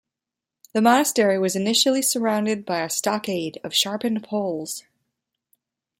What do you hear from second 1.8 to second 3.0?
surrounded by a